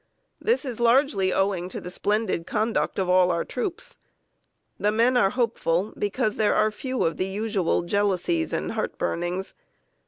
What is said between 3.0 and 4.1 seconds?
all our troops.